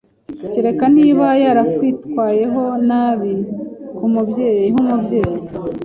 Cyereka 0.51 0.85
niba 0.97 1.27
yarakwitwayeho 1.43 2.63
nabi 2.87 3.33
nkumubyeyi 3.95 4.67